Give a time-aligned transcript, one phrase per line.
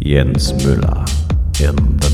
[0.00, 1.04] Jens Müller
[1.60, 2.07] in the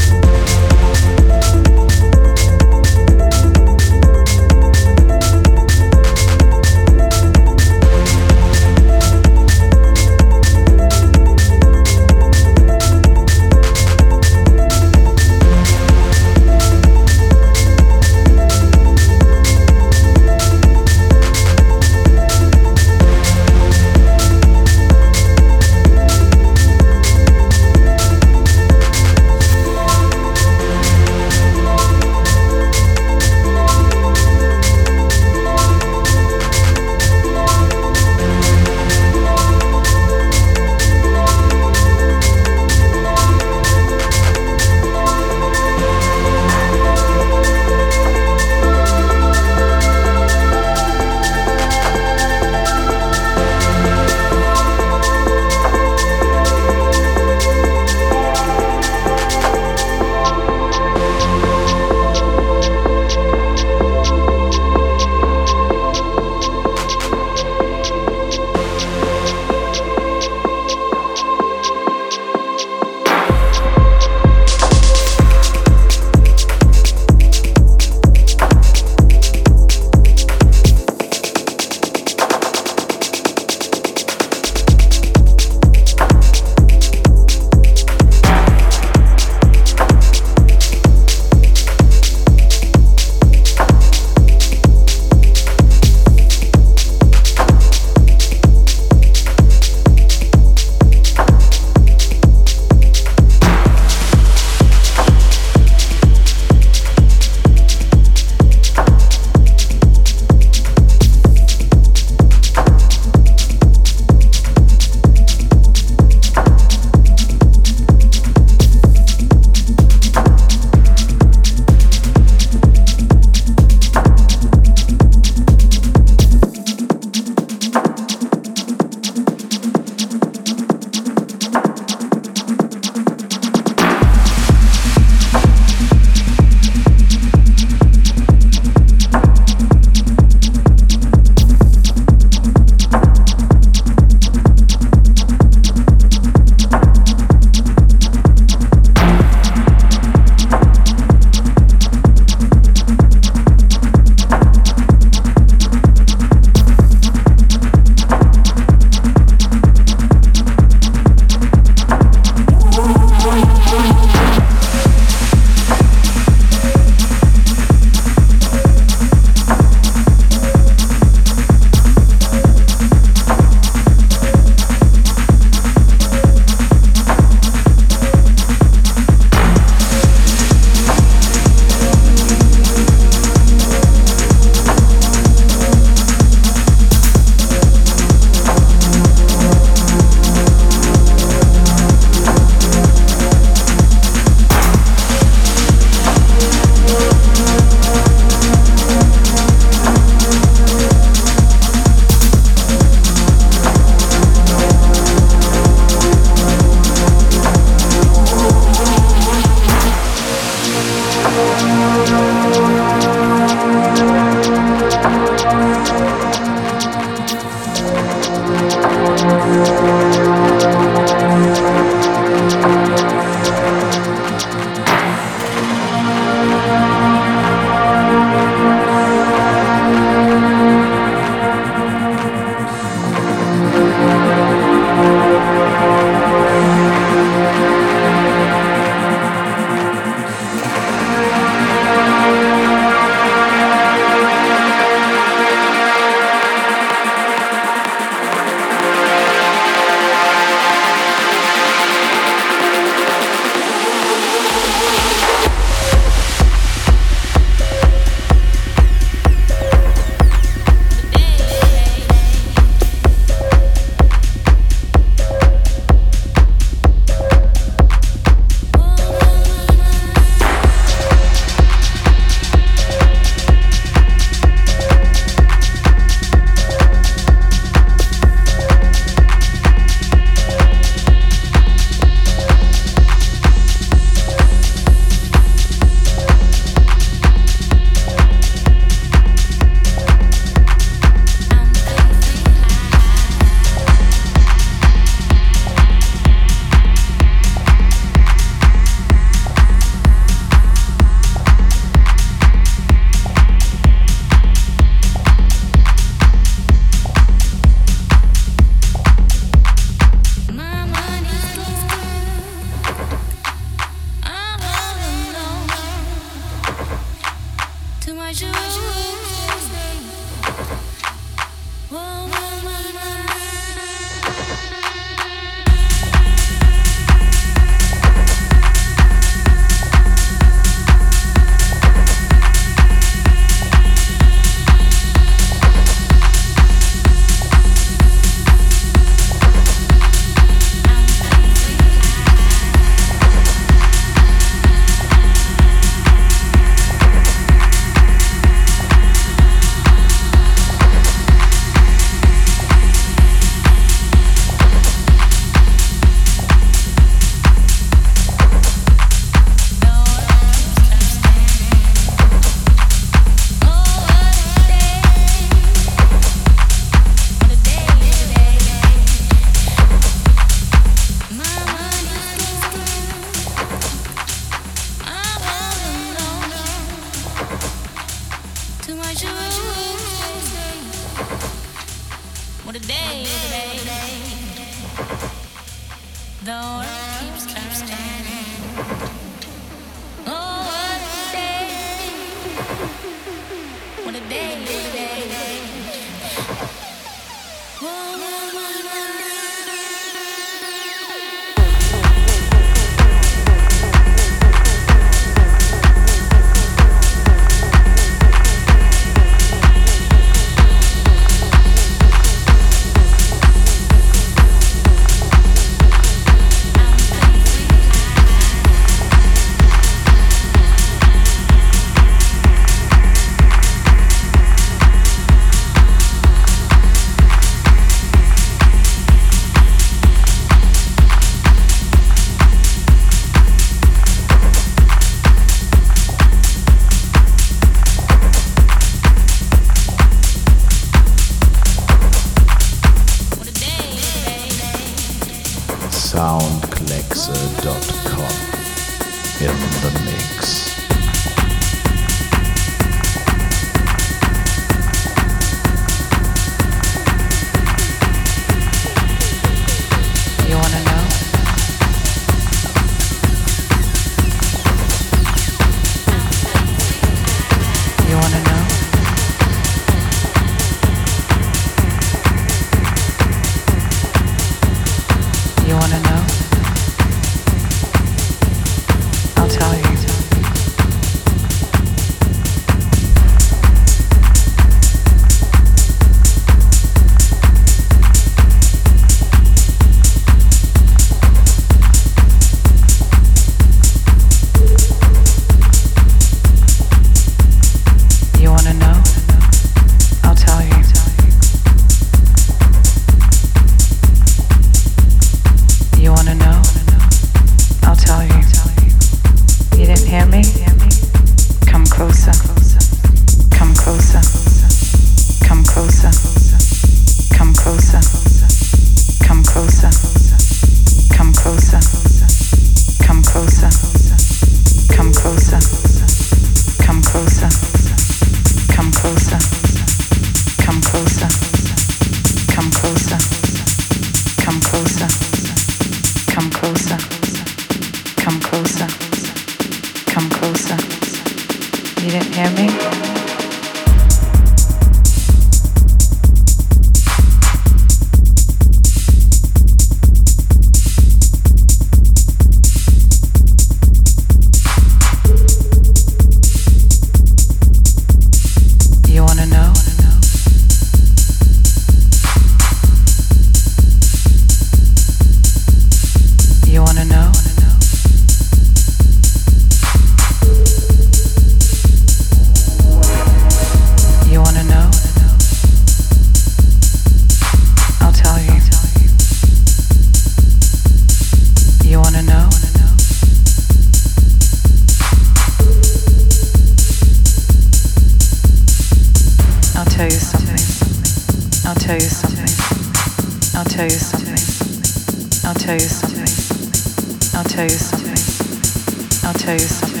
[599.44, 600.00] tell you something.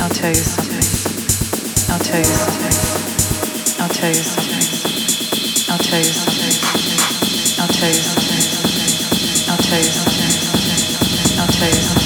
[0.00, 0.86] I'll tell you something.
[1.92, 3.82] I'll tell you something.
[3.82, 5.72] I'll tell you something.
[5.72, 6.54] I'll tell you something.
[7.60, 9.50] I'll tell you something.
[9.50, 11.40] I'll tell you something.
[11.40, 11.99] I'll tell you something.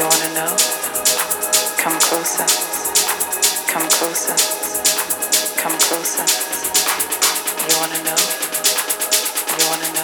[0.00, 0.56] You wanna know?
[1.76, 2.46] Come closer.
[3.68, 4.34] Come closer.
[5.60, 6.24] Come closer.
[7.68, 8.16] You wanna know?
[9.58, 9.99] You wanna know?